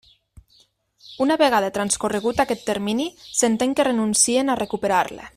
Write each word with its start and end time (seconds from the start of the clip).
Una 1.25 1.35
vegada 1.41 1.69
transcorregut 1.75 2.41
aquest 2.45 2.65
termini 2.69 3.05
s'entén 3.41 3.77
que 3.81 3.87
renuncien 3.89 4.51
a 4.51 4.57
recuperar-la. 4.63 5.29